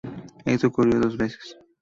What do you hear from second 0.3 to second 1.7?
Esto ocurrió dos veces.